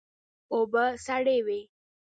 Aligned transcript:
اوبه 0.53 0.83
سړې 1.05 1.37
وې. 1.47 1.59